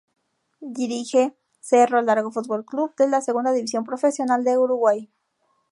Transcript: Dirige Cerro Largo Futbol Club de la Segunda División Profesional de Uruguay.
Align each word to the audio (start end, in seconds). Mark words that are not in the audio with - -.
Dirige 0.77 1.37
Cerro 1.59 2.01
Largo 2.01 2.31
Futbol 2.31 2.65
Club 2.65 2.95
de 2.95 3.07
la 3.07 3.21
Segunda 3.21 3.51
División 3.51 3.83
Profesional 3.83 4.43
de 4.43 4.57
Uruguay. 4.57 5.11